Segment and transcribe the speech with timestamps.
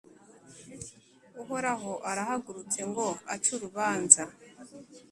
[1.41, 4.21] Uhoraho arahagurutse ngo ace urubanza,